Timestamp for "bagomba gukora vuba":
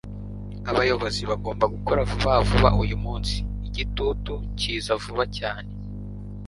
1.31-2.33